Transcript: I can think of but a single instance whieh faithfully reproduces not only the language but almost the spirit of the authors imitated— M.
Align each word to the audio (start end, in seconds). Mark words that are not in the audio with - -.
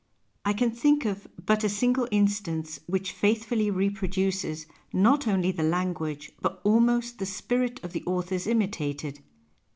I 0.43 0.53
can 0.53 0.71
think 0.71 1.05
of 1.05 1.27
but 1.45 1.63
a 1.63 1.69
single 1.69 2.07
instance 2.09 2.79
whieh 2.89 3.05
faithfully 3.07 3.69
reproduces 3.69 4.65
not 4.91 5.27
only 5.27 5.51
the 5.51 5.61
language 5.61 6.31
but 6.41 6.59
almost 6.63 7.19
the 7.19 7.27
spirit 7.27 7.79
of 7.83 7.93
the 7.93 8.01
authors 8.07 8.47
imitated— 8.47 9.17
M. 9.19 9.23